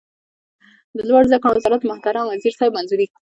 د 0.95 0.97
لوړو 1.07 1.27
زده 1.29 1.37
کړو 1.41 1.55
وزارت 1.57 1.79
د 1.81 1.85
محترم 1.91 2.25
وزیر 2.31 2.53
صاحب 2.57 2.73
منظوري 2.75 3.05